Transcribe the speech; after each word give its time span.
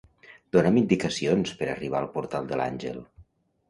Dona'm 0.57 0.79
indicacions 0.81 1.53
per 1.61 1.69
arribar 1.77 2.03
al 2.03 2.11
Portal 2.19 2.53
de 2.53 2.63
l'Àngel. 2.63 3.03